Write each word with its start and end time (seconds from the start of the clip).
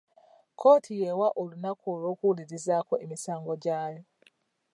Kkooti 0.53 0.91
y'ewa 1.01 1.27
olunaku 1.41 1.83
olw'okuwulirizaako 1.93 2.93
emisango 3.03 3.53
gyayo. 3.63 4.01